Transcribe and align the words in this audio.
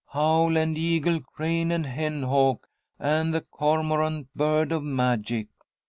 "Owl 0.15 0.57
and 0.57 0.79
Eagle, 0.79 1.21
Crane 1.21 1.71
and 1.71 1.85
Hen 1.85 2.23
hawk, 2.23 2.67
And 2.97 3.35
the 3.35 3.41
Cormorant, 3.41 4.29
bird 4.35 4.71
of 4.71 4.81
magic. 4.81 5.49